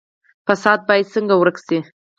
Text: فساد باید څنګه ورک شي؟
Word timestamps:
فساد 0.45 0.79
باید 0.87 1.11
څنګه 1.13 1.35
ورک 1.37 1.57
شي؟ 1.65 1.77